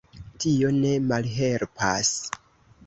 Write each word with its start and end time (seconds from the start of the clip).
Tio 0.45 0.71
ne 0.79 0.95
malhelpas. 1.11 2.17